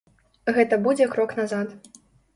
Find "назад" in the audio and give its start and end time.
1.43-1.77